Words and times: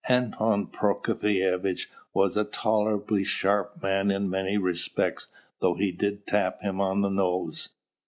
Anton 0.09 0.65
Prokofievitch 0.65 1.85
was 2.11 2.35
a 2.35 2.43
tolerably 2.43 3.23
sharp 3.23 3.83
man 3.83 4.09
in 4.09 4.31
many 4.31 4.57
respects 4.57 5.27
though 5.59 5.75
they 5.75 5.91
did 5.91 6.25
tap 6.25 6.59
him 6.63 6.81
on 6.81 7.01
the 7.01 7.09
nose. 7.09 7.69